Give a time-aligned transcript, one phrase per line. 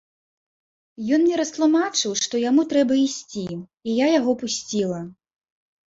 [1.17, 4.99] Ён мне растлумачыў, што яму трэба ісці, і я яго пусціла.